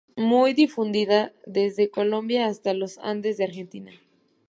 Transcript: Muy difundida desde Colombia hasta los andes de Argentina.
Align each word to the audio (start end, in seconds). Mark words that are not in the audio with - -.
Muy 0.15 0.55
difundida 0.55 1.31
desde 1.45 1.91
Colombia 1.91 2.47
hasta 2.47 2.73
los 2.73 2.97
andes 2.97 3.37
de 3.37 3.43
Argentina. 3.43 3.91